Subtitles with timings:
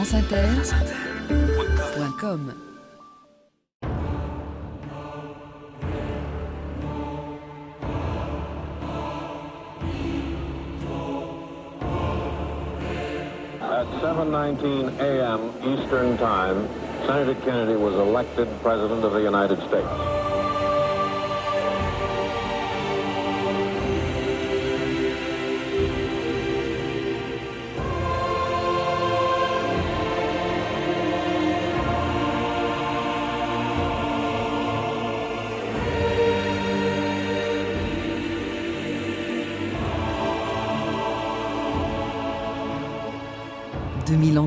[0.00, 0.06] At
[14.00, 15.52] 7:19 a.m.
[15.68, 16.66] Eastern Time,
[17.06, 20.16] Senator Kennedy was elected President of the United States.«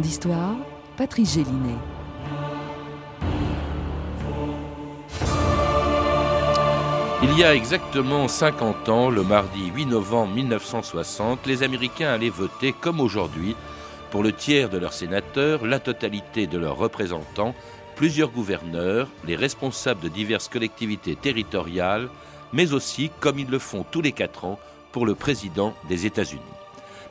[0.03, 0.57] d'histoire,
[0.97, 1.79] Patrice Gélinet.
[7.23, 12.73] Il y a exactement 50 ans, le mardi 8 novembre 1960, les Américains allaient voter,
[12.73, 13.55] comme aujourd'hui,
[14.11, 17.55] pour le tiers de leurs sénateurs, la totalité de leurs représentants,
[17.95, 22.09] plusieurs gouverneurs, les responsables de diverses collectivités territoriales,
[22.51, 24.59] mais aussi, comme ils le font tous les quatre ans,
[24.91, 26.62] pour le président des États-Unis.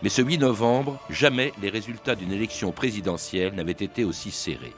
[0.03, 4.75] Mais ce 8 novembre, jamais les résultats d'une élection présidentielle n'avaient été aussi serrés.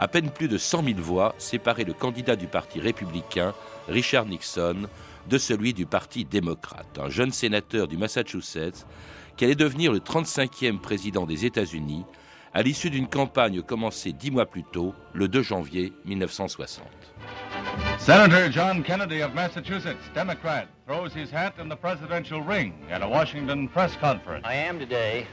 [0.00, 3.54] À peine plus de 100 000 voix séparaient le candidat du Parti républicain,
[3.88, 4.88] Richard Nixon,
[5.28, 8.84] de celui du Parti démocrate, un jeune sénateur du Massachusetts
[9.36, 12.04] qui allait devenir le 35e président des États-Unis
[12.54, 16.86] à l'issue d'une campagne commencée dix mois plus tôt, le 2 janvier 1960.
[17.98, 23.08] Senator John Kennedy of Massachusetts, Democrat, throws his hat in the presidential ring at a
[23.08, 24.44] Washington press conference.
[24.44, 25.26] I am today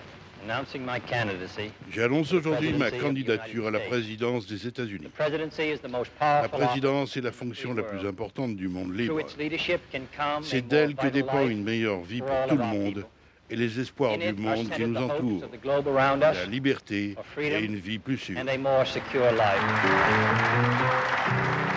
[0.44, 1.72] announcing my candidacy.
[1.92, 5.08] J'annonce aujourd'hui ma candidature à la présidence des États-Unis.
[5.20, 9.14] La présidence est la fonction la plus importante du monde libre.
[9.14, 12.64] Through its leadership can come C'est d'elle que dépend une meilleure vie pour tout le
[12.64, 13.21] monde people.
[13.52, 18.38] Et les espoirs du monde qui nous entoure, la liberté et une vie plus sûre.
[18.40, 19.62] and a more secure life.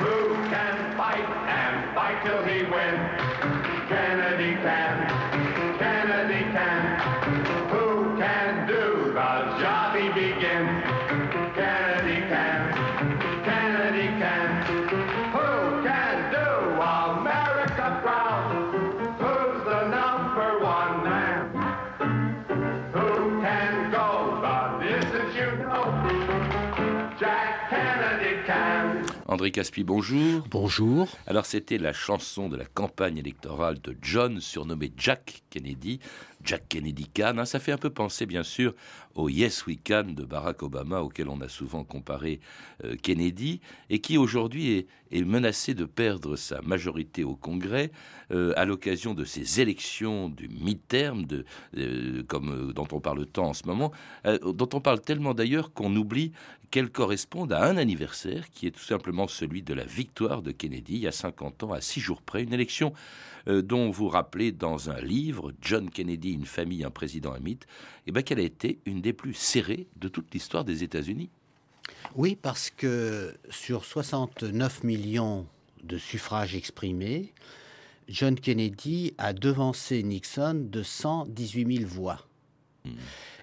[0.00, 3.33] Who can fight and fight till he wins?
[29.34, 30.44] André Caspi, bonjour.
[30.48, 31.08] Bonjour.
[31.26, 35.98] Alors c'était la chanson de la campagne électorale de John, surnommé Jack Kennedy,
[36.44, 37.38] Jack Kennedy Can.
[37.38, 37.44] hein.
[37.44, 38.74] Ça fait un peu penser bien sûr
[39.14, 42.40] au Yes We Can de Barack Obama, auquel on a souvent comparé
[42.84, 43.60] euh, Kennedy,
[43.90, 47.92] et qui aujourd'hui est, menacé de perdre sa majorité au Congrès
[48.32, 51.44] euh, à l'occasion de ces élections du mi-terme, de,
[51.76, 53.92] euh, comme dont on parle tant en ce moment,
[54.24, 56.32] dont on parle tellement d'ailleurs qu'on oublie
[56.72, 60.94] qu'elles correspondent à un anniversaire qui est tout simplement celui de la victoire de Kennedy
[60.94, 62.92] il y a 50 ans, à six jours près, une élection
[63.46, 67.66] dont vous rappelez dans un livre, John Kennedy, une famille, un président, un mythe,
[68.06, 71.30] et ben qu'elle a été une des plus serrées de toute l'histoire des États-Unis.
[72.14, 75.46] Oui, parce que sur 69 millions
[75.82, 77.32] de suffrages exprimés,
[78.08, 82.26] John Kennedy a devancé Nixon de 118 000 voix.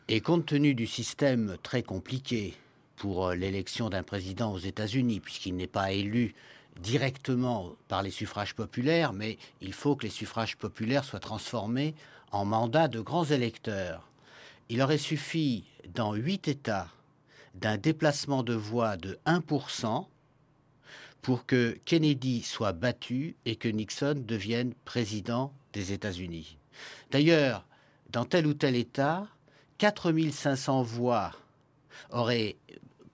[0.07, 2.53] Et compte tenu du système très compliqué
[2.96, 6.35] pour euh, l'élection d'un président aux États-Unis, puisqu'il n'est pas élu
[6.79, 11.93] directement par les suffrages populaires, mais il faut que les suffrages populaires soient transformés
[12.31, 14.07] en mandats de grands électeurs.
[14.69, 16.87] Il aurait suffi, dans huit États,
[17.55, 20.05] d'un déplacement de voix de 1%
[21.21, 26.57] pour que Kennedy soit battu et que Nixon devienne président des États-Unis.
[27.11, 27.65] D'ailleurs,
[28.09, 29.27] dans tel ou tel État,
[29.77, 31.33] 4500 voix
[32.09, 32.55] auraient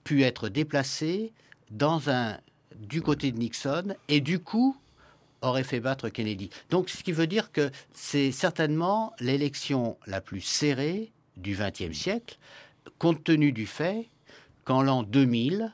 [0.04, 1.34] pu être déplacées
[1.72, 2.38] dans un,
[2.80, 4.78] du côté de Nixon et du coup
[5.42, 6.50] aurait fait battre Kennedy.
[6.70, 12.38] Donc, ce qui veut dire que c'est certainement l'élection la plus serrée du XXe siècle,
[12.98, 14.10] compte tenu du fait
[14.66, 15.72] qu'en l'an 2000,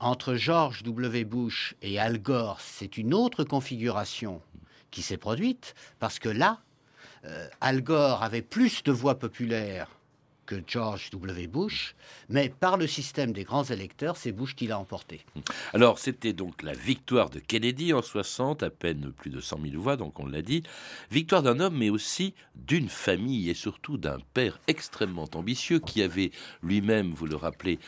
[0.00, 1.24] entre George W.
[1.24, 4.40] Bush et Al Gore, c'est une autre configuration
[4.90, 6.60] qui s'est produite, parce que là,
[7.24, 9.88] euh, Al Gore avait plus de voix populaires
[10.66, 11.46] George W.
[11.46, 11.94] Bush,
[12.28, 15.20] mais par le système des grands électeurs, c'est Bush qui l'a emporté.
[15.72, 19.82] Alors, c'était donc la victoire de Kennedy en 60, à peine plus de 100 000
[19.82, 20.62] voix, donc on l'a dit.
[21.10, 26.30] Victoire d'un homme, mais aussi d'une famille et surtout d'un père extrêmement ambitieux qui avait
[26.62, 27.78] lui-même, vous le rappelez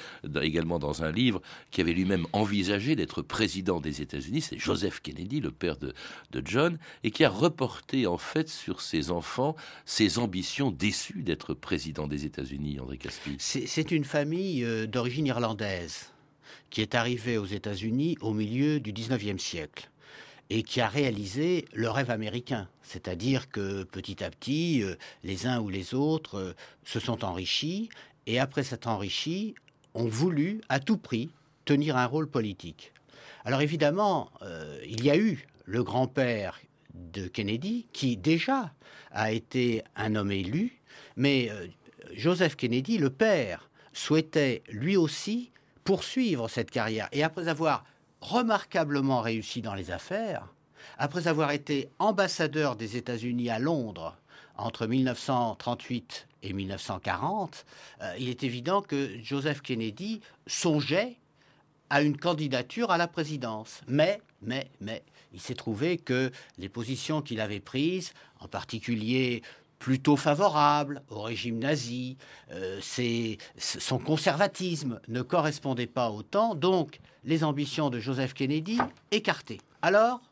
[0.40, 4.42] également dans un livre, qui avait lui-même envisagé d'être président des États-Unis.
[4.42, 5.94] C'est Joseph Kennedy, le père de,
[6.30, 11.54] de John, et qui a reporté en fait sur ses enfants ses ambitions déçues d'être
[11.54, 12.51] président des États-Unis.
[13.38, 16.12] C'est une famille euh, d'origine irlandaise
[16.70, 19.90] qui est arrivée aux États-Unis au milieu du 19e siècle
[20.50, 22.68] et qui a réalisé le rêve américain.
[22.82, 26.52] C'est-à-dire que petit à petit, euh, les uns ou les autres euh,
[26.84, 27.88] se sont enrichis
[28.26, 29.54] et après s'être enrichis,
[29.94, 31.30] ont voulu à tout prix
[31.64, 32.92] tenir un rôle politique.
[33.44, 34.30] Alors évidemment,
[34.86, 36.60] il y a eu le grand-père
[36.94, 38.72] de Kennedy qui déjà
[39.10, 40.80] a été un homme élu,
[41.16, 41.50] mais
[42.14, 45.50] Joseph Kennedy, le père, souhaitait lui aussi
[45.84, 47.08] poursuivre cette carrière.
[47.12, 47.84] Et après avoir
[48.20, 50.48] remarquablement réussi dans les affaires,
[50.98, 54.16] après avoir été ambassadeur des États-Unis à Londres
[54.56, 57.64] entre 1938 et 1940,
[58.02, 61.16] euh, il est évident que Joseph Kennedy songeait
[61.90, 63.80] à une candidature à la présidence.
[63.86, 69.42] Mais, mais, mais, il s'est trouvé que les positions qu'il avait prises, en particulier
[69.82, 72.16] plutôt favorables au régime nazi,
[72.52, 72.78] euh,
[73.58, 78.78] son conservatisme ne correspondait pas autant, donc les ambitions de Joseph Kennedy
[79.10, 79.60] écartées.
[79.82, 80.22] Alors,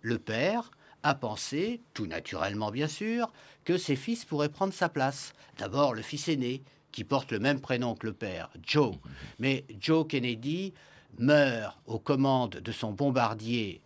[0.00, 0.72] le père
[1.04, 3.32] a pensé, tout naturellement bien sûr,
[3.64, 5.32] que ses fils pourraient prendre sa place.
[5.58, 8.96] D'abord le fils aîné, qui porte le même prénom que le père, Joe.
[9.38, 10.74] Mais Joe Kennedy
[11.20, 13.80] meurt aux commandes de son bombardier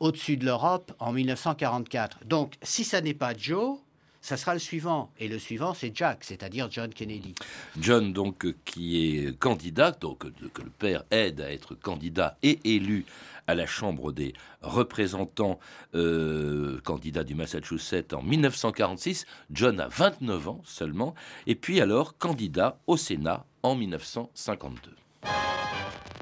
[0.00, 2.20] au-dessus de l'Europe en 1944.
[2.24, 3.80] Donc, si ça n'est pas Joe,
[4.28, 5.10] ça sera le suivant.
[5.18, 7.34] Et le suivant, c'est Jack, c'est-à-dire John Kennedy.
[7.80, 10.18] John, donc, qui est candidat, donc
[10.52, 13.06] que le père aide à être candidat et élu
[13.46, 15.58] à la Chambre des représentants,
[15.94, 19.24] euh, candidat du Massachusetts en 1946.
[19.50, 21.14] John a 29 ans seulement,
[21.46, 24.90] et puis alors candidat au Sénat en 1952.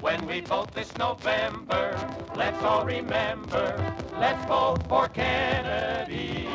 [0.01, 1.93] When we vote this November,
[2.37, 3.75] let's all remember,
[4.17, 6.47] let's vote for Kennedy.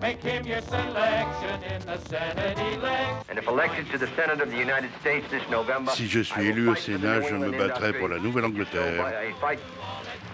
[0.00, 3.24] Make him your selection in the Senate election.
[3.28, 6.40] And if elected to the Senate of the United States this November, Si je suis
[6.40, 8.18] I will élu au fight for the Sénat, je me battrai pour la.
[8.18, 9.04] Nouvelle-Angleterre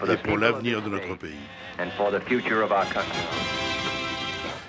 [0.07, 1.33] et pour l'avenir de notre pays.
[1.79, 3.64] And for the future of our country.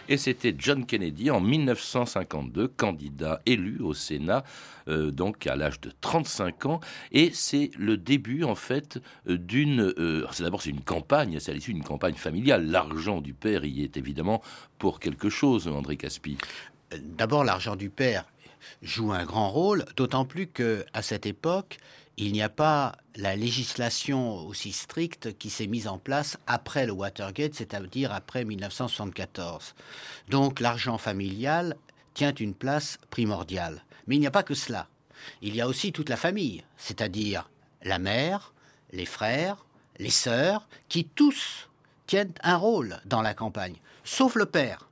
[0.09, 4.45] Et c'était John Kennedy en 1952, candidat élu au Sénat,
[4.89, 6.81] euh, donc à l'âge de 35 ans.
[7.13, 9.93] Et c'est le début, en fait, euh, d'une.
[9.99, 12.67] euh, d'abord c'est une campagne, c'est à l'issue d'une campagne familiale.
[12.67, 14.43] L'argent du père y est évidemment
[14.79, 16.39] pour quelque chose, André Caspi.
[17.03, 18.27] D'abord, l'argent du père
[18.83, 21.79] joue un grand rôle, d'autant plus que à cette époque,
[22.17, 26.93] il n'y a pas la législation aussi stricte qui s'est mise en place après le
[26.93, 29.75] Watergate, c'est-à-dire après 1974.
[30.29, 31.77] Donc l'argent familial
[32.15, 33.85] tient une place primordiale.
[34.07, 34.89] Mais il n'y a pas que cela.
[35.43, 37.51] Il y a aussi toute la famille, c'est-à-dire
[37.83, 38.55] la mère,
[38.93, 39.67] les frères,
[39.99, 41.69] les sœurs, qui tous
[42.07, 44.87] tiennent un rôle dans la campagne, sauf le père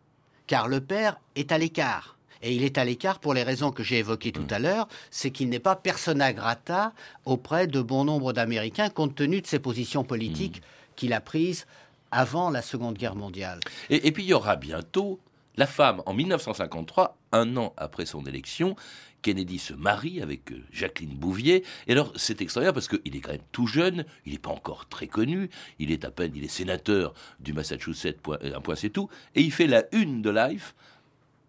[0.46, 2.16] car le père est à l'écart.
[2.44, 5.30] Et il est à l'écart pour les raisons que j'ai évoquées tout à l'heure, c'est
[5.30, 6.92] qu'il n'est pas persona grata
[7.24, 10.60] auprès de bon nombre d'Américains compte tenu de ses positions politiques
[10.94, 11.66] qu'il a prises
[12.10, 13.60] avant la Seconde Guerre mondiale.
[13.88, 15.18] Et, et puis il y aura bientôt
[15.56, 18.76] la femme, en 1953, un an après son élection,
[19.22, 21.64] Kennedy se marie avec euh, Jacqueline Bouvier.
[21.86, 24.86] Et alors, c'est extraordinaire parce qu'il est quand même tout jeune, il n'est pas encore
[24.88, 25.48] très connu,
[25.78, 29.08] il est à peine, il est sénateur du Massachusetts, point- euh, un point c'est tout,
[29.34, 30.74] et il fait la une de Life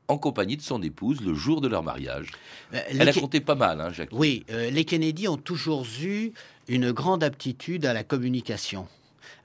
[0.08, 2.32] en compagnie de son épouse le jour de leur mariage.
[2.74, 4.20] Euh, Elle a compté pas mal, hein, Jacqueline.
[4.20, 6.32] Oui, euh, les Kennedy ont toujours eu
[6.68, 8.88] une grande aptitude à la communication,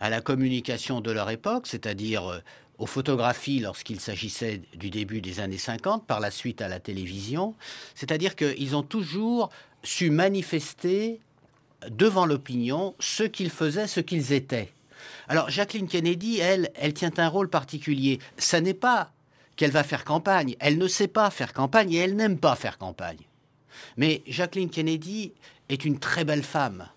[0.01, 2.39] à la communication de leur époque, c'est-à-dire euh,
[2.79, 7.55] aux photographies lorsqu'il s'agissait du début des années 50, par la suite à la télévision,
[7.95, 9.51] c'est-à-dire qu'ils ont toujours
[9.83, 11.21] su manifester
[11.89, 14.73] devant l'opinion ce qu'ils faisaient, ce qu'ils étaient.
[15.29, 18.19] Alors Jacqueline Kennedy, elle, elle tient un rôle particulier.
[18.37, 19.13] Ça n'est pas
[19.61, 22.79] qu'elle va faire campagne, elle ne sait pas faire campagne et elle n'aime pas faire
[22.79, 23.19] campagne.
[23.99, 25.35] Mais Jacqueline Kennedy
[25.69, 26.89] est une très belle femme.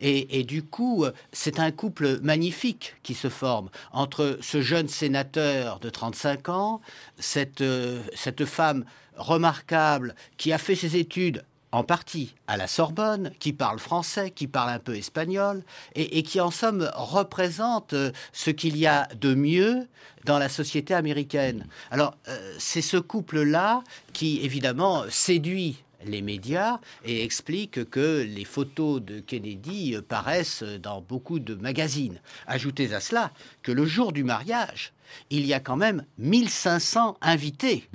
[0.00, 5.90] Et, du coup, c'est un couple magnifique qui se forme entre ce jeune sénateur de
[5.90, 6.80] 35 ans,
[7.18, 8.84] cette, euh, cette femme
[9.16, 14.46] remarquable qui a fait ses études en partie à la Sorbonne, qui parle français, qui
[14.46, 15.62] parle un peu espagnol,
[15.94, 19.86] et, qui en somme représente euh, ce qu'il y a de mieux
[20.24, 21.66] dans la société américaine.
[21.90, 23.82] Alors, euh, c'est ce couple-là
[24.12, 31.00] qui, évidemment, séduit les médias et explique que les photos de Kennedy euh, paraissent dans
[31.00, 32.20] beaucoup de magazines.
[32.46, 33.32] Ajoutez à cela
[33.62, 34.92] que le jour du mariage,
[35.30, 37.88] il y a quand même 1500 invités.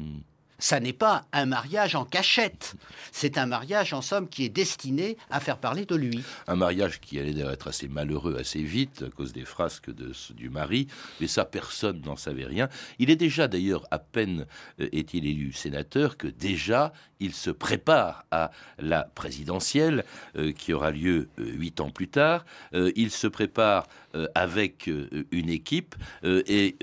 [0.62, 2.75] Ça n'est pas un mariage en cachette.
[3.12, 6.24] C'est un mariage, en somme, qui est destiné à faire parler de lui.
[6.48, 10.13] Un mariage qui allait d'ailleurs être assez malheureux assez vite à cause des frasques de,
[10.36, 10.88] du mari,
[11.20, 12.70] mais ça, personne n'en savait rien.
[13.00, 14.46] Il est déjà d'ailleurs, à peine
[14.80, 20.91] euh, est-il élu sénateur, que déjà il se prépare à la présidentielle euh, qui aura
[20.91, 22.46] lieu euh, huit ans plus tard.
[22.74, 23.88] Il se prépare
[24.36, 24.89] avec
[25.32, 26.75] une équipe et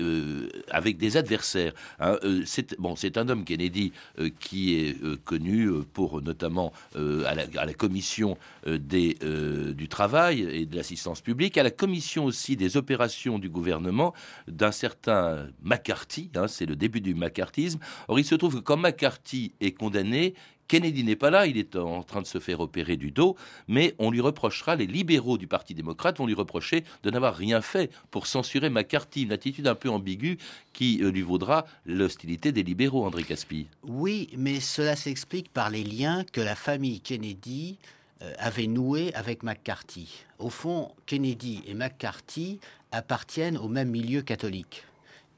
[0.69, 1.73] avec des adversaires.
[1.99, 2.17] Hein.
[2.45, 3.91] c'est bon, c'est un homme Kennedy
[4.39, 11.63] qui est connu pour notamment à la, commission du travail et de l'assistance publique, à
[11.63, 14.13] la commission aussi des opérations du gouvernement
[14.47, 16.29] d'un certain McCarthy.
[16.35, 17.79] Hein, c'est le début du McCarthyisme.
[18.07, 20.33] Or, il se trouve que quand McCarthy est condamné,
[20.69, 23.35] Kennedy n'est pas là, il est en train de se faire opérer du dos,
[23.67, 27.59] mais on lui reprochera, les libéraux du Parti démocrate vont lui reprocher de n'avoir rien
[27.61, 30.37] fait pour censurer McCarthy, une attitude un peu ambiguë
[30.71, 33.65] qui euh, lui vaudra l'hostilité des libéraux, André Caspi.
[33.81, 37.79] Oui, mais cela s'explique par les liens que la famille Kennedy
[38.21, 40.23] euh, avait noués avec McCarthy.
[40.37, 42.59] Au fond, Kennedy et McCarthy
[42.91, 44.83] appartiennent au même milieu catholique.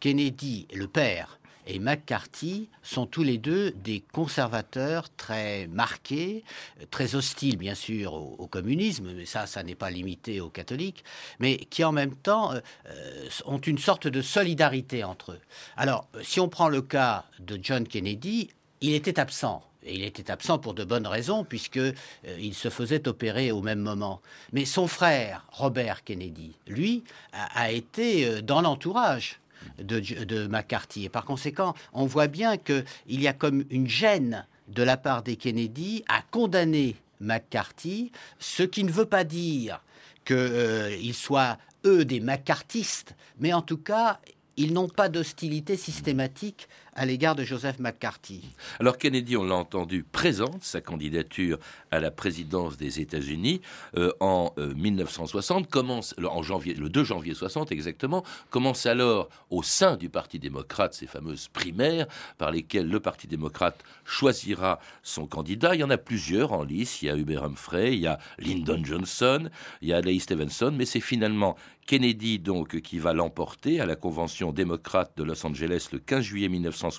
[0.02, 6.44] Kennedy, le père, et McCarthy sont tous les deux des conservateurs très marqués,
[6.90, 11.04] très hostiles bien sûr au, communisme, mais ça, ça n'est pas limité aux catholiques,
[11.40, 15.40] mais qui en même temps euh, euh, ont une sorte de solidarité entre eux.
[15.78, 18.50] Alors, si on prend le cas de John Kennedy,
[18.82, 19.64] il était absent.
[19.84, 21.94] Et il était absent pour de bonnes raisons, puisque euh,
[22.40, 24.22] il se faisait opérer au même moment.
[24.52, 27.04] Mais son frère, Robert Kennedy, lui,
[27.34, 29.41] a été dans l'entourage
[29.80, 31.06] de, McCarthy.
[31.06, 35.24] Et par conséquent, on voit bien qu'il y a comme une gêne de la part
[35.24, 39.82] des Kennedy à condamner McCarthy, ce qui ne veut pas dire
[40.26, 44.20] qu'ils euh, soient, eux, des McCarthyistes, mais en tout cas,
[44.58, 48.42] ils n'ont pas d'hostilité systématique à l'égard de Joseph McCarthy.
[48.80, 51.58] Alors Kennedy, on l'a entendu, présente sa candidature
[51.90, 53.62] à la présidence des États-Unis
[53.98, 59.64] euh, en 1960, euh, commence en janvier, le 2 janvier 60 exactement, commence alors au
[59.64, 62.08] sein du Parti démocrate ces fameuses primaires
[62.38, 65.76] par lesquelles le Parti démocrate choisira son candidat.
[65.76, 67.02] Il y en a plusieurs en lice.
[67.02, 69.50] Il y a Hubert Humphrey, il y a Lyndon Johnson,
[69.82, 71.56] il y a Leigh Stevenson, mais c'est finalement
[71.88, 76.48] Kennedy donc qui va l'emporter à la convention démocrate de Los Angeles le 15 juillet
[76.48, 76.91] 1960,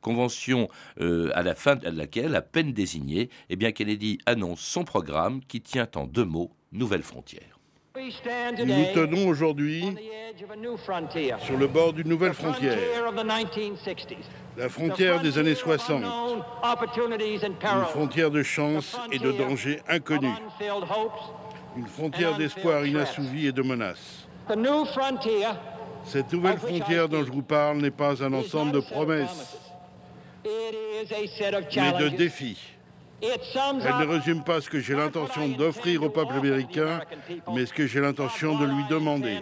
[0.00, 0.68] convention
[1.00, 5.40] euh, à la fin de laquelle, à peine désignée, eh bien Kennedy annonce son programme
[5.46, 7.58] qui tient en deux mots nouvelle frontière.
[7.94, 9.84] Nous nous tenons aujourd'hui
[11.44, 12.78] sur le bord d'une nouvelle frontière,
[14.56, 20.34] la frontière des années 60, une frontière de chance et de dangers inconnus,
[21.76, 24.26] une frontière d'espoir inassouvi et de menaces.
[26.04, 29.58] Cette nouvelle frontière dont je vous parle n'est pas un ensemble de promesses,
[30.44, 32.58] mais de défis.
[33.22, 33.28] Elle
[34.00, 37.00] ne résume pas ce que j'ai l'intention d'offrir au peuple américain,
[37.54, 39.38] mais ce que j'ai l'intention de lui demander.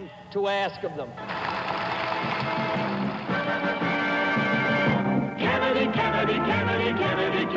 [5.73, 7.51] Kennedy, Kennedy, Kennedy,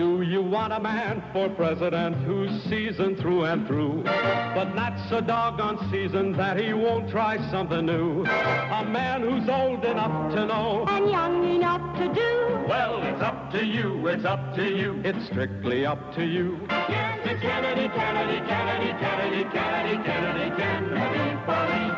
[0.00, 5.20] Do you want a man for president who's seasoned through and through, but not so
[5.20, 8.24] doggone seasoned that he won't try something new?
[8.24, 12.66] A man who's old enough to know and young enough to do.
[12.66, 16.58] Well, it's up to you, it's up to you, it's strictly up to you.
[16.66, 21.89] Kennedy, Kennedy, Kennedy, Kennedy, Kennedy, Kennedy, Kennedy, Kennedy, Kennedy,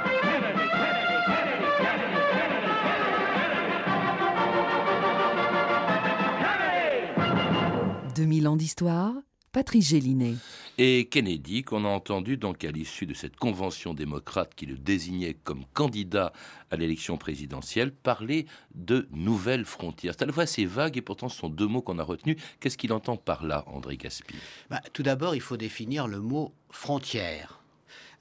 [8.23, 9.15] 2000 ans d'histoire,
[9.51, 10.37] Patrice Gélinet.
[10.79, 15.35] Et Kennedy, qu'on a entendu donc à l'issue de cette convention démocrate qui le désignait
[15.35, 16.33] comme candidat
[16.71, 20.15] à l'élection présidentielle, parler de nouvelles frontières.
[20.17, 22.37] C'est à la fois assez vague et pourtant ce sont deux mots qu'on a retenus.
[22.61, 24.37] Qu'est-ce qu'il entend par là, André Gaspi
[24.71, 27.59] bah, Tout d'abord, il faut définir le mot frontière.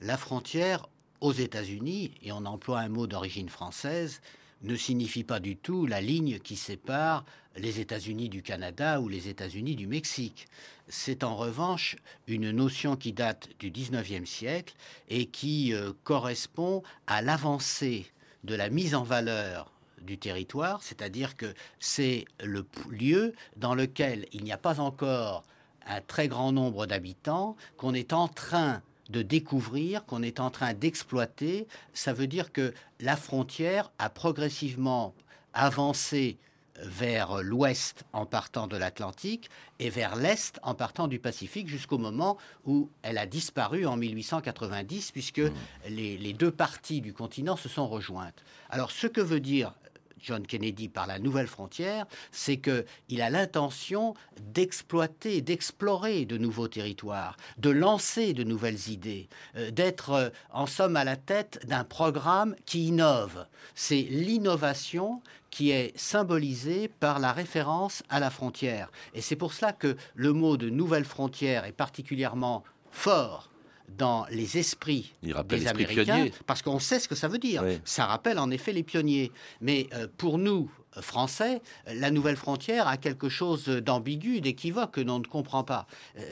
[0.00, 0.88] La frontière
[1.20, 4.20] aux États-Unis, et on emploie un mot d'origine française,
[4.62, 7.24] ne signifie pas du tout la ligne qui sépare
[7.56, 10.46] les États-Unis du Canada ou les États-Unis du Mexique.
[10.88, 14.74] C'est en revanche une notion qui date du 19e siècle
[15.08, 18.06] et qui euh, correspond à l'avancée
[18.44, 24.42] de la mise en valeur du territoire, c'est-à-dire que c'est le lieu dans lequel il
[24.42, 25.44] n'y a pas encore
[25.86, 30.74] un très grand nombre d'habitants, qu'on est en train de découvrir, qu'on est en train
[30.74, 31.66] d'exploiter.
[31.92, 35.14] Ça veut dire que la frontière a progressivement
[35.52, 36.38] avancé
[36.80, 42.38] vers l'ouest en partant de l'Atlantique et vers l'est en partant du Pacifique jusqu'au moment
[42.64, 45.42] où elle a disparu en 1890 puisque
[45.88, 48.42] les, les deux parties du continent se sont rejointes.
[48.70, 49.74] Alors ce que veut dire
[50.22, 57.36] John Kennedy par la nouvelle frontière, c'est qu'il a l'intention d'exploiter, d'explorer de nouveaux territoires,
[57.58, 62.54] de lancer de nouvelles idées, euh, d'être euh, en somme à la tête d'un programme
[62.64, 63.46] qui innove.
[63.74, 68.90] C'est l'innovation qui est symbolisée par la référence à la frontière.
[69.14, 73.51] Et c'est pour cela que le mot de nouvelle frontière est particulièrement fort
[73.96, 77.62] dans les esprits des Américains, parce qu'on sait ce que ça veut dire.
[77.64, 77.80] Oui.
[77.84, 79.32] Ça rappelle en effet les pionniers.
[79.60, 84.92] Mais euh, pour nous, euh, Français, euh, la nouvelle frontière a quelque chose d'ambigu, d'équivoque
[84.92, 85.86] que l'on ne comprend pas.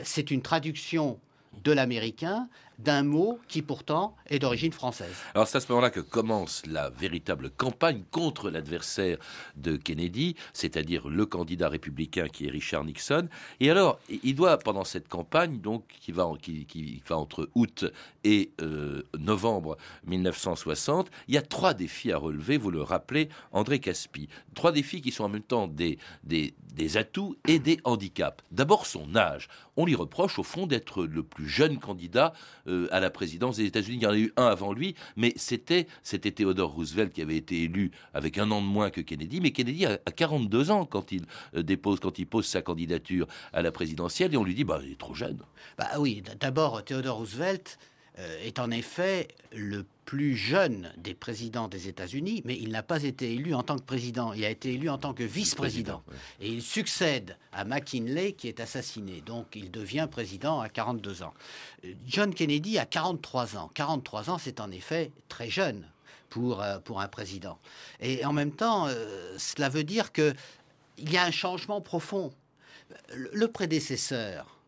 [0.05, 1.19] C'est une traduction
[1.65, 2.49] de l'américain
[2.83, 5.15] d'un mot qui pourtant est d'origine française.
[5.35, 9.19] Alors c'est à ce moment-là que commence la véritable campagne contre l'adversaire
[9.57, 13.29] de Kennedy, c'est-à-dire le candidat républicain qui est Richard Nixon.
[13.61, 16.27] Et alors, il doit, pendant cette campagne, donc qui va,
[17.17, 17.85] entre août
[18.25, 23.81] et euh, novembre 1960, il y a trois défis à relever, vous le rappelez, André
[23.81, 24.29] Caspi.
[24.55, 28.43] Trois défis qui sont en même temps des, des, des atouts et des handicaps.
[28.51, 29.49] D'abord son âge.
[29.77, 32.33] On lui reproche au fond d'être le plus jeune candidat
[32.71, 33.99] euh, à la présidence des États-Unis.
[33.99, 37.37] Il y en a eu un avant lui, mais c'était c'était Theodore Roosevelt qui avait
[37.37, 39.41] été élu avec un an de moins que Kennedy.
[39.41, 41.25] Mais Kennedy a, a 42 ans quand il
[41.55, 44.81] euh, dépose quand il pose sa candidature à la présidentielle et on lui dit bah
[44.83, 45.39] il est trop jeune.
[45.77, 47.79] Bah oui, d'abord, Theodore Roosevelt
[48.19, 53.33] est en effet le plus jeune des présidents des États-Unis, mais il n'a pas été
[53.33, 56.03] élu en tant que président, il a été élu en tant que vice-président.
[56.41, 61.33] Et il succède à McKinley qui est assassiné, donc il devient président à 42 ans.
[61.85, 63.71] Euh, John Kennedy a 43 ans.
[63.75, 65.87] 43 ans, c'est en effet très jeune
[66.29, 67.59] pour, euh, pour un président.
[68.01, 70.35] Et en même temps, euh, cela veut dire que
[70.99, 72.33] il y a un changement profond.
[73.15, 74.59] Le- le prédécesseur,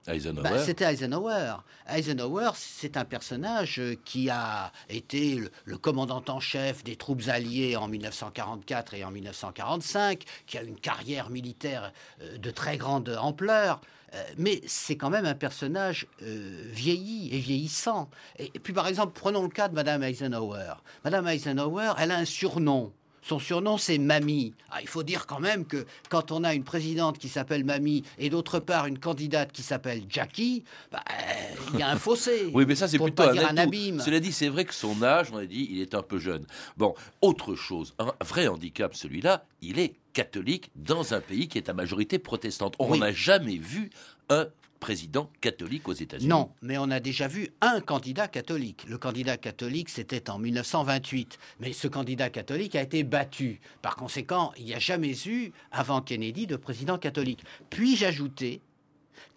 [0.43, 1.55] Bah, C'était Eisenhower.
[1.89, 7.23] Eisenhower, c'est un personnage euh, qui a été le, le commandant en chef des troupes
[7.29, 13.17] alliées en 1944 et en 1945, qui a une carrière militaire euh, de très grande
[13.21, 13.81] ampleur.
[14.15, 18.11] Euh, Mais c'est quand même un personnage vieilli et vieillissant.
[18.39, 20.75] Et puis, par exemple, prenons le cas de Madame Eisenhower.
[21.05, 22.93] Madame Eisenhower, elle a un surnom.
[23.23, 24.53] Son surnom, c'est Mamie.
[24.71, 28.03] Ah, il faut dire quand même que quand on a une présidente qui s'appelle Mamie
[28.19, 32.51] et d'autre part une candidate qui s'appelle Jackie, bah, euh, il y a un fossé.
[32.55, 34.01] Oui, mais ça, c'est plutôt un un abîme.
[34.01, 36.45] Cela dit, c'est vrai que son âge, on a dit, il est un peu jeune.
[36.77, 41.69] Bon, autre chose, un vrai handicap, celui-là, il est catholique dans un pays qui est
[41.69, 42.75] à majorité protestante.
[42.79, 42.99] On Oui.
[43.01, 43.91] n'a jamais vu
[44.29, 44.47] un
[44.83, 46.29] président catholique aux États-Unis.
[46.29, 48.85] Non, mais on a déjà vu un candidat catholique.
[48.89, 51.39] Le candidat catholique, c'était en 1928.
[51.61, 53.61] Mais ce candidat catholique a été battu.
[53.81, 57.45] Par conséquent, il n'y a jamais eu, avant Kennedy, de président catholique.
[57.71, 58.61] Puis-je ajouter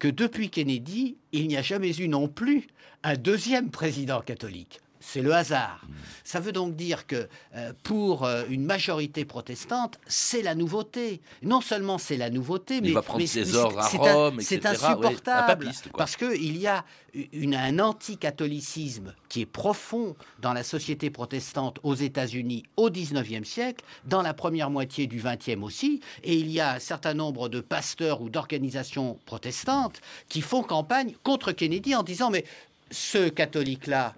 [0.00, 2.66] que depuis Kennedy, il n'y a jamais eu non plus
[3.04, 4.80] un deuxième président catholique?
[5.08, 5.80] C'est le hasard.
[6.24, 11.20] Ça veut donc dire que euh, pour euh, une majorité protestante, c'est la nouveauté.
[11.42, 15.64] Non seulement c'est la nouveauté, mais va prendre mais- ses ordres à Rome, C'est insupportable
[15.64, 16.84] papiste, parce qu'il y a
[17.32, 23.84] une, un anticatholicisme qui est profond dans la société protestante aux États-Unis au XIXe siècle,
[24.06, 27.60] dans la première moitié du XXe aussi, et il y a un certain nombre de
[27.60, 32.44] pasteurs ou d'organisations protestantes qui font campagne contre Kennedy en disant mais
[32.90, 34.14] ce catholique-là,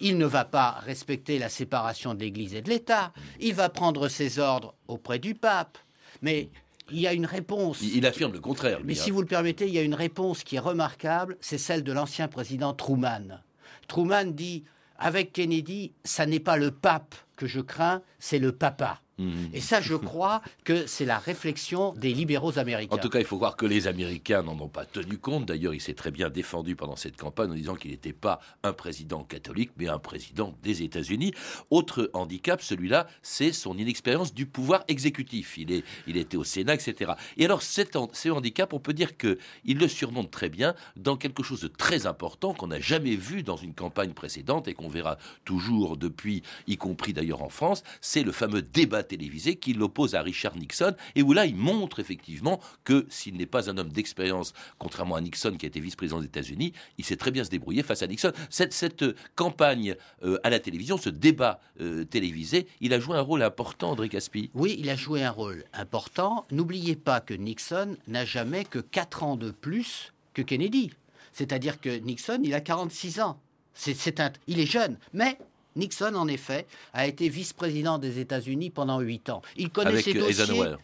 [0.00, 4.08] il ne va pas respecter la séparation de l'Église et de l'État, il va prendre
[4.08, 5.78] ses ordres auprès du pape,
[6.22, 6.50] mais
[6.90, 7.80] il y a une réponse.
[7.82, 8.78] Il, affirme le contraire.
[8.78, 9.02] lui, Mais hein.
[9.02, 11.92] si vous le permettez, il y a une réponse qui est remarquable, c'est celle de
[11.92, 13.40] l'ancien président Truman.
[13.86, 14.64] Truman dit,
[14.98, 19.00] avec Kennedy, ça n'est pas le pape que je crains, c'est le papa.
[19.20, 19.50] Mhm.
[19.52, 22.96] Et ça, je crois que c'est la réflexion des libéraux américains.
[22.96, 25.46] En tout cas, il faut voir que les Américains n'en ont pas tenu compte.
[25.46, 28.72] D'ailleurs, il s'est très bien défendu pendant cette campagne en disant qu'il n'était pas un
[28.72, 31.32] président catholique, mais un président des États-Unis.
[31.70, 35.58] Autre handicap, celui-là, c'est son inexpérience du pouvoir exécutif.
[35.58, 37.12] Il, est, il était au Sénat, etc.
[37.36, 41.42] Et alors, cet ce handicap, on peut dire qu'il le surmonte très bien dans quelque
[41.42, 45.18] chose de très important qu'on n'a jamais vu dans une campagne précédente et qu'on verra
[45.44, 50.56] toujours depuis, y compris d'ailleurs en France, c'est le fameux débat qui l'oppose à Richard
[50.56, 55.16] Nixon et où là il montre effectivement que s'il n'est pas un homme d'expérience, contrairement
[55.16, 58.02] à Nixon qui a été vice-président des États-Unis, il sait très bien se débrouiller face
[58.02, 58.32] à Nixon.
[58.48, 63.20] Cette, euh, campagne euh, à la télévision, ce débat euh, télévisé, il a joué un
[63.20, 64.50] rôle important, André Caspi.
[64.54, 66.46] Oui, il a joué un rôle important.
[66.50, 70.90] N'oubliez pas que Nixon n'a jamais que 4 ans de plus que Kennedy.
[71.32, 73.40] C'est-à-dire que Nixon, il a 46 ans.
[73.74, 75.38] C'est un, il est jeune, mais
[75.80, 79.42] Nixon, en effet, a été vice-président des États-Unis pendant 8 ans.
[79.56, 80.76] Il connaît Avec ses dossiers.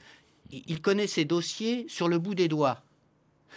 [0.51, 2.83] Il connaît ses dossiers sur le bout des doigts.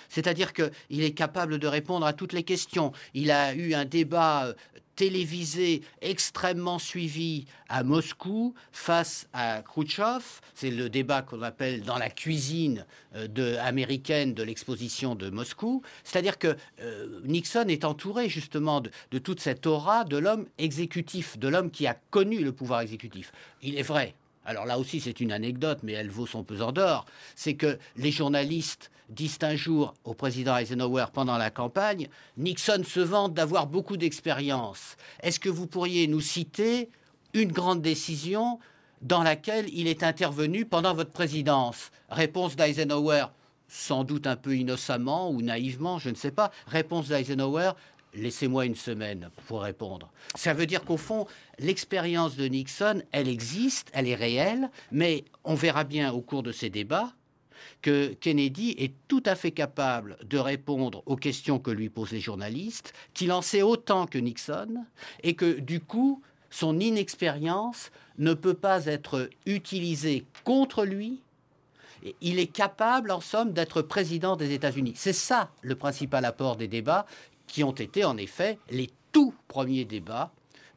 [0.08, 2.94] C'est-à-dire qu'il est capable de répondre à toutes les questions.
[3.14, 4.54] Il a eu un débat euh,
[5.00, 10.42] télévisé extrêmement suivi à Moscou face à Khrouchtchev.
[10.56, 12.86] C'est le débat qu'on appelle dans la cuisine
[13.16, 15.84] euh, américaine de l'exposition de Moscou.
[16.04, 21.40] C'est-à-dire que euh, Nixon est entouré justement de, de toute cette aura de l'homme exécutif,
[21.40, 23.32] de l'homme qui a connu le pouvoir exécutif.
[23.62, 24.16] Il est vrai,
[24.50, 28.12] alors là aussi c'est une anecdote, mais elle vaut son pesant d'or, c'est que les
[28.12, 33.96] journalistes disent un jour au président Eisenhower pendant la campagne, Nixon se vante d'avoir beaucoup
[33.96, 34.98] d'expérience.
[35.22, 36.90] Est-ce que vous pourriez nous citer
[37.36, 38.60] une grande décision
[39.04, 41.92] dans laquelle il est intervenu pendant votre présidence?
[42.10, 43.26] Réponse d'Eisenhower,
[43.68, 46.50] sans doute un peu innocemment ou naïvement, je ne sais pas.
[46.66, 47.74] Réponse d'Eisenhower,
[48.14, 50.12] laissez-moi une semaine pour répondre.
[50.36, 51.28] Ça veut dire qu'au fond,
[51.60, 56.52] l'expérience de Nixon, elle existe, elle est réelle, mais on verra bien au cours de
[56.52, 57.14] ces débats
[57.82, 62.20] que Kennedy est tout à fait capable de répondre aux questions que lui posent les
[62.20, 64.86] journalistes, qu'il en sait autant que Nixon,
[65.24, 71.22] et que du coup, son inexpérience ne peut pas être utilisée contre lui.
[72.22, 74.94] Il est capable, en somme, d'être président des États-Unis.
[74.96, 77.06] C'est ça le principal apport des débats,
[77.50, 80.32] qui ont été en effet les tout premiers débats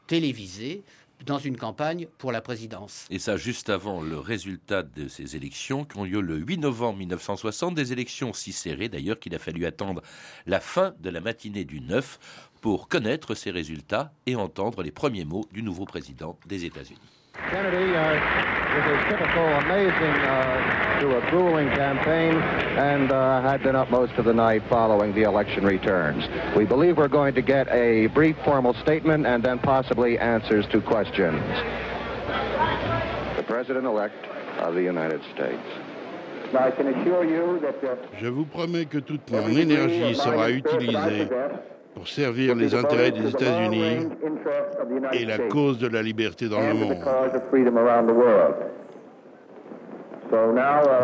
[0.08, 0.82] télévisés
[1.24, 3.06] dans une campagne pour la présidence.
[3.10, 6.98] Et ça, juste avant le résultat de ces élections qui ont lieu le 8 novembre
[6.98, 10.02] 1960, des élections si serrées d'ailleurs qu'il a fallu attendre
[10.46, 15.24] la fin de la matinée du 9 pour connaître ces résultats et entendre les premiers
[15.24, 17.21] mots du nouveau président des États-Unis.
[17.52, 19.92] Kennedy, uh, with his typical amazing
[20.24, 22.34] uh, to a grueling campaign,
[22.78, 26.24] and uh, had been up most of the night following the election returns.
[26.56, 30.80] We believe we're going to get a brief formal statement and then possibly answers to
[30.80, 31.40] questions.
[33.36, 34.26] The President-elect
[34.60, 35.62] of the United States.
[36.54, 37.76] I can assure you that
[38.18, 41.28] Je vous promets que toute mon énergie sera utilisée
[41.94, 44.08] pour servir les intérêts des États-Unis
[45.12, 46.98] et la cause de la liberté dans le monde.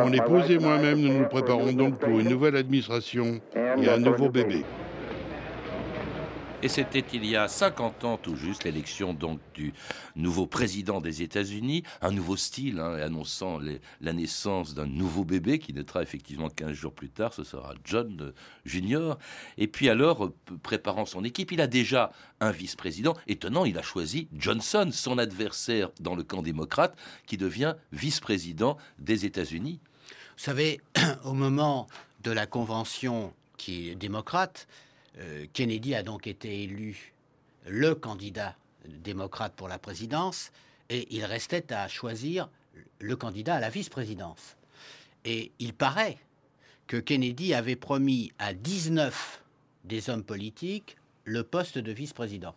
[0.02, 3.40] Mon épouse et moi-même, nous nous préparons donc pour une nouvelle administration.
[3.54, 4.64] Et un nouveau bébé.
[6.60, 9.72] Et c'était il y a 50 ans tout juste l'élection donc du
[10.16, 13.60] nouveau président des États-Unis, un nouveau style hein, annonçant
[14.00, 18.18] la naissance d'un nouveau bébé qui naîtra effectivement 15 jours plus tard, ce sera John
[18.20, 18.32] euh,
[18.64, 19.18] Junior.
[19.56, 23.14] Et puis alors, euh, préparant son équipe, il a déjà un vice-président.
[23.28, 29.24] Étonnant, il a choisi Johnson, son adversaire dans le camp démocrate, qui devient vice-président des
[29.26, 29.78] États-Unis.
[30.36, 30.80] Vous savez,
[31.24, 31.86] au moment
[32.24, 34.66] de la convention qui est démocrate,
[35.52, 37.12] Kennedy a donc été élu
[37.66, 40.52] le candidat démocrate pour la présidence
[40.88, 42.48] et il restait à choisir
[43.00, 44.56] le candidat à la vice-présidence.
[45.24, 46.18] Et il paraît
[46.86, 49.42] que Kennedy avait promis à 19
[49.84, 52.54] des hommes politiques le poste de vice-président.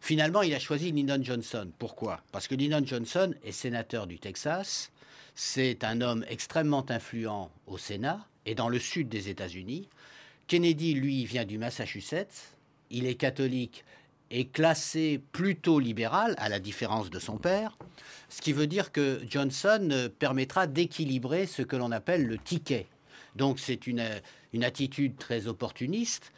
[0.00, 1.70] Finalement, il a choisi Lyndon Johnson.
[1.78, 2.22] Pourquoi?
[2.32, 4.90] Parce que Lyndon Johnson est sénateur du Texas.
[5.34, 9.88] C'est un homme extrêmement influent au Sénat et dans le sud des États-Unis.
[10.46, 12.52] Kennedy, lui, vient du Massachusetts.
[12.90, 13.84] Il est catholique
[14.30, 17.76] et classé plutôt libéral, à la différence de son père.
[18.28, 22.86] Ce qui veut dire que Johnson euh, permettra d'équilibrer ce que l'on appelle le ticket.
[23.34, 24.20] Donc c'est une, euh,
[24.52, 26.32] une attitude très opportuniste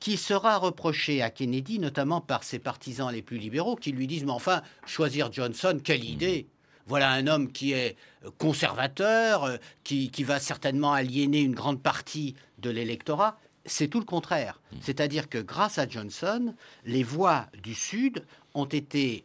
[0.00, 4.24] qui sera reprochée à Kennedy, notamment par ses partisans les plus libéraux, qui lui disent
[4.24, 6.46] Mais enfin, choisir Johnson, quelle idée
[6.88, 12.34] voilà un homme qui est euh, conservateur, qui, qui va certainement aliéner une grande partie
[12.58, 13.38] de l'électorat.
[13.66, 14.60] C'est tout le contraire.
[14.80, 18.24] C'est-à-dire que grâce à Johnson, les voix du Sud
[18.54, 19.24] ont été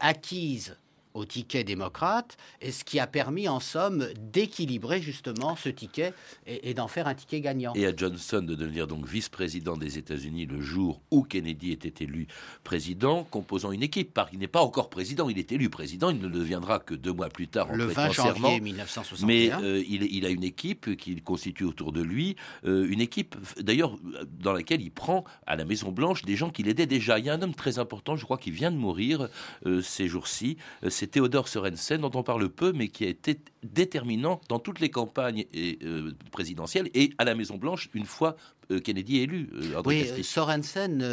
[0.00, 0.76] acquises
[1.14, 6.12] au ticket démocrate, et ce qui a permis en somme d'équilibrer justement ce ticket
[6.46, 7.72] et, et d'en faire un ticket gagnant.
[7.74, 12.26] et à Johnson de devenir donc vice-président des États-Unis le jour où Kennedy était élu
[12.64, 16.18] président, composant une équipe, parce qu'il n'est pas encore président, il est élu président, il
[16.18, 18.60] ne le deviendra que deux mois plus tard en Le 20 prêtant janvier serment.
[18.60, 19.26] 1961.
[19.26, 23.36] Mais euh, il, il a une équipe qu'il constitue autour de lui, euh, une équipe
[23.60, 23.96] d'ailleurs
[24.40, 27.18] dans laquelle il prend à la Maison Blanche des gens qui l'aidaient déjà.
[27.20, 29.28] Il y a un homme très important, je crois, qui vient de mourir
[29.66, 30.56] euh, ces jours-ci.
[31.04, 34.88] C'est Théodore Sorensen, dont on parle peu, mais qui a été déterminant dans toutes les
[34.88, 38.36] campagnes et, euh, présidentielles et à la Maison Blanche une fois
[38.70, 39.50] euh, Kennedy élu.
[39.52, 40.24] euh, Oui.
[40.24, 41.06] Sorensen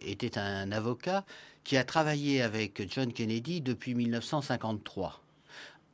[0.00, 1.24] était un avocat
[1.64, 5.21] qui a travaillé avec John Kennedy depuis 1953.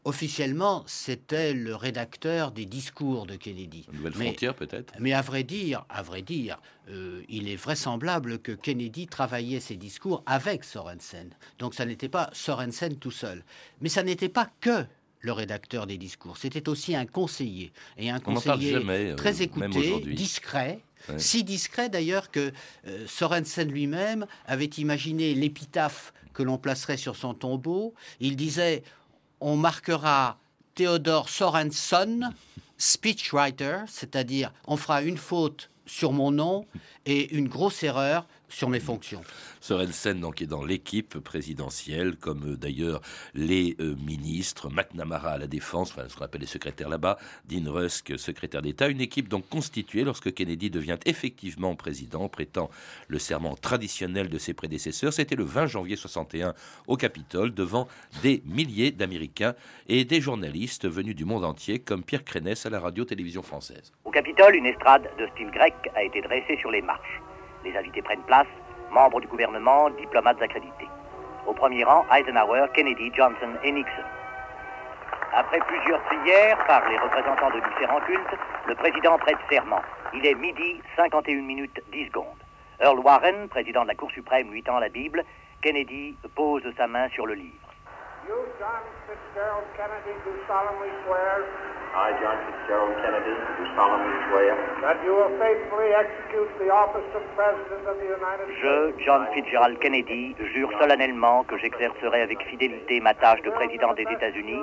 [0.04, 3.86] Officiellement, c'était le rédacteur des discours de Kennedy.
[3.92, 4.94] Nouvelle Mais- frontière peut-être?
[5.00, 9.76] Mais à vrai dire, à vrai dire, euh, il est vraisemblable que Kennedy travaillait ses
[9.76, 11.30] discours avec Sorensen.
[11.58, 13.44] Donc ça n'était pas Sorensen tout seul.
[13.80, 14.86] Mais ça n'était pas que
[15.20, 16.38] le rédacteur des discours.
[16.38, 20.80] C'était aussi un conseiller et un On conseiller jamais, euh, très écouté, discret.
[21.08, 21.18] Ouais.
[21.18, 22.52] Si discret d'ailleurs que
[22.86, 27.94] euh, Sorensen lui-même avait imaginé l'épitaphe que l'on placerait sur son tombeau.
[28.20, 28.84] Il disait
[29.40, 30.38] on marquera
[30.74, 32.32] Théodore Sorensen,
[32.76, 36.66] speechwriter, c'est-à-dire on fera une faute sur mon nom
[37.06, 39.20] et une grosse erreur sur mes fonctions.
[39.60, 43.00] Sorensen donc est dans l'équipe présidentielle, comme euh, d'ailleurs
[43.34, 47.70] les euh, ministres, McNamara à la défense, enfin ce qu'on appelle les secrétaires là-bas, Dean
[47.70, 52.70] Rusk, secrétaire d'État, une équipe donc constituée lorsque Kennedy devient effectivement président, prêtant
[53.08, 55.12] le serment traditionnel de ses prédécesseurs.
[55.12, 56.54] C'était le 20 janvier 61
[56.86, 57.88] au Capitole, devant
[58.22, 59.54] des milliers d'Américains
[59.88, 63.92] et des journalistes venus du monde entier, comme Pierre Crénès à la radio-télévision française.
[64.04, 67.20] Au Capitole, une estrade de style grec a été dressée sur les marches.
[67.64, 68.46] Les invités prennent place,
[68.90, 70.88] membres du gouvernement, diplomates accrédités.
[71.46, 74.04] Au premier rang, Eisenhower, Kennedy, Johnson et Nixon.
[75.34, 79.82] Après plusieurs prières par les représentants de différents cultes, le président prête serment.
[80.14, 82.42] Il est midi 51 minutes 10 secondes.
[82.80, 85.24] Earl Warren, président de la Cour suprême, lui tend la Bible.
[85.60, 87.67] Kennedy pose sa main sur le livre.
[88.28, 91.48] You, John Fitzgerald Kennedy, do solemnly swear
[91.96, 94.52] I, John Fitzgerald Kennedy, do solemnly swear
[94.84, 98.92] that you will faithfully execute the office of President of the United Je.
[99.02, 104.62] John Fitzgerald Kennedy, jure solennellement que j'exercerai avec fidélité ma tâche de président des États-Unis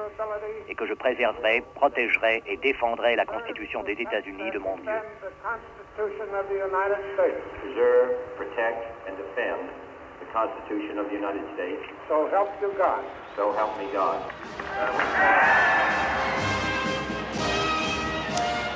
[0.69, 4.91] et que je préserverai, protégerai et défendrai la Constitution des États-Unis de mon Dieu.
[7.65, 9.84] Preserve, protect, and defend
[10.35, 11.81] Constitution of the United States.
[12.09, 13.03] So help you God.
[13.37, 14.19] So help me God.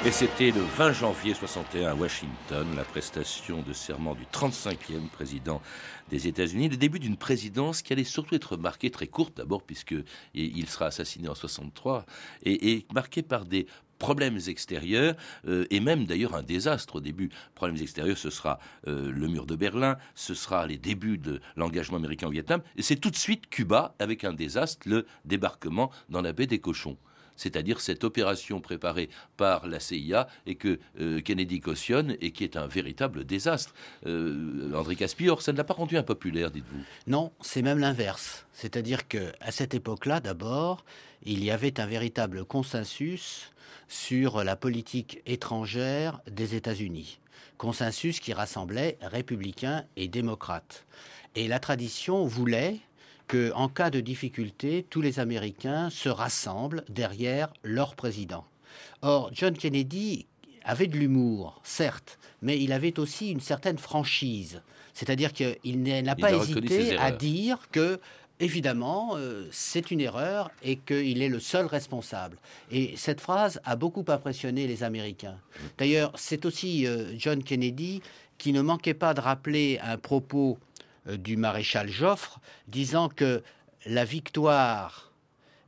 [0.05, 5.61] Et c'était le 20 janvier 61 à Washington, la prestation de serment du 35e président
[6.09, 9.95] des États-Unis, le début d'une présidence qui allait surtout être marquée très courte d'abord puisque
[10.33, 12.05] il sera assassiné en 63
[12.43, 13.67] et, et marquée par des
[13.99, 15.15] problèmes extérieurs
[15.47, 17.29] euh, et même d'ailleurs un désastre au début.
[17.53, 21.97] Problèmes extérieurs, ce sera euh, le mur de Berlin, ce sera les débuts de l'engagement
[21.97, 26.21] américain au Vietnam et c'est tout de suite Cuba avec un désastre, le débarquement dans
[26.21, 26.97] la baie des Cochons
[27.39, 32.57] c'est-à-dire cette opération préparée par la CIA et que euh, Kennedy cautionne et qui est
[32.57, 33.73] un véritable désastre.
[34.05, 36.83] Euh, André Caspior, ça ne l'a pas rendu impopulaire, dites-vous?
[37.07, 38.45] Non, c'est même l'inverse.
[38.51, 40.83] C'est-à-dire que à cette époque-là, d'abord,
[41.23, 43.51] il y avait un véritable consensus
[43.89, 47.19] sur la politique étrangère des États-Unis.
[47.57, 50.85] Consensus qui rassemblait républicains et démocrates.
[51.35, 52.79] Et la tradition voulait
[53.27, 58.45] que, en cas de difficulté, tous les Américains se rassemblent derrière leur président.
[59.01, 60.25] Or, John Kennedy
[60.63, 64.61] avait de l'humour, certes, mais il avait aussi une certaine franchise.
[64.93, 67.99] C'est-à-dire qu'il n'a pas hésité à dire que,
[68.39, 72.37] évidemment, euh, c'est une erreur et qu'il est le seul responsable.
[72.71, 75.37] Et cette phrase a beaucoup impressionné les Américains.
[75.77, 78.01] D'ailleurs, c'est aussi euh, John Kennedy
[78.37, 80.57] qui ne manquait pas de rappeler un propos
[81.07, 83.43] euh, du maréchal Joffre disant que
[83.85, 85.11] la victoire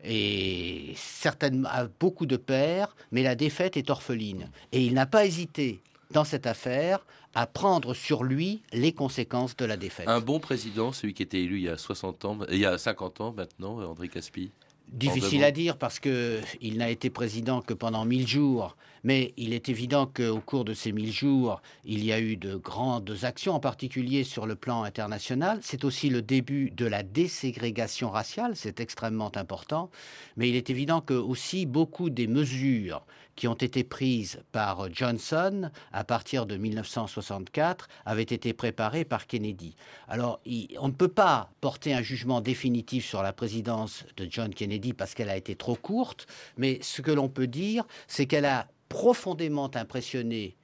[0.03, 4.49] est certainement a beaucoup de pères, mais la défaite est orpheline.
[4.71, 9.65] Et il n'a pas hésité dans cette affaire à prendre sur lui les conséquences de
[9.65, 10.07] la défaite.
[10.07, 12.77] Un bon président, celui qui était élu il y a 60 ans, il y a
[12.77, 14.51] 50 ans maintenant, André Caspi
[14.91, 19.53] Difficile à dire parce que il n'a été président que pendant 1000 jours, mais il
[19.53, 23.53] est évident qu'au cours de ces 1000 jours, il y a eu de grandes actions,
[23.53, 25.59] en particulier sur le plan international.
[25.61, 29.89] C'est aussi le début de la déségrégation raciale, c'est extrêmement important,
[30.35, 35.69] mais il est évident que aussi beaucoup des mesures qui ont été prises par Johnson
[35.91, 39.75] à partir de 1964 avaient été préparées par Kennedy.
[40.07, 40.39] Alors,
[40.79, 45.13] on ne peut pas porter un jugement définitif sur la présidence de John Kennedy parce
[45.13, 49.71] qu'elle a été trop courte, mais ce que l'on peut dire, c'est qu'elle a profondément
[49.73, 50.57] impressionné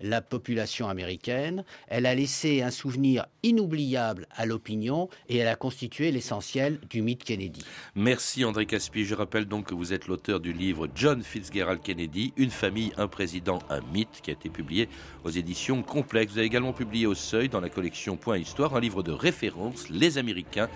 [0.00, 6.10] la population américaine, elle a laissé un souvenir inoubliable à l'opinion et elle a constitué
[6.10, 7.64] l'essentiel du mythe Kennedy.
[7.94, 9.04] Merci André Caspi.
[9.04, 13.08] Je rappelle donc que vous êtes l'auteur du livre John Fitzgerald Kennedy, Une famille, un
[13.08, 14.88] président, un mythe, qui a été publié
[15.24, 16.32] aux éditions Complexes.
[16.32, 19.88] Vous avez également publié au Seuil, dans la collection Point Histoire, un livre de référence,
[19.88, 20.68] Les Américains,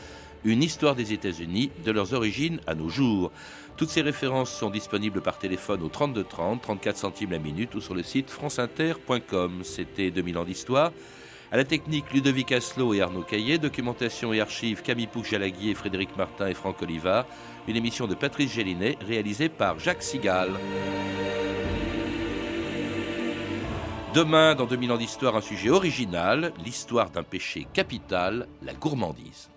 [0.45, 3.31] une histoire des États-Unis, de leurs origines à nos jours.
[3.77, 7.81] Toutes ces références sont disponibles par téléphone au 32 30, 34 centimes la minute ou
[7.81, 9.61] sur le site franceinter.com.
[9.63, 10.93] C'était 2000 ans d'histoire.
[11.51, 13.57] À la technique, Ludovic Asselot et Arnaud Caillé.
[13.59, 17.25] Documentation et archives, Camille Pouc-Jalagui et Frédéric Martin et Franck Olivard.
[17.69, 20.51] Une émission de Patrice Gélinet réalisée par Jacques Sigal.
[24.15, 29.51] Demain, dans 2000 ans d'histoire, un sujet original, l'histoire d'un péché capital, la gourmandise.